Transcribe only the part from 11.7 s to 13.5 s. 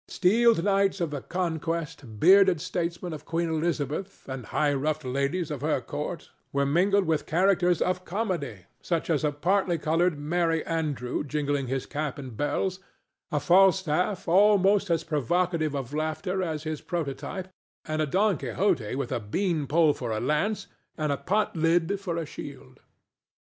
cap and bells, a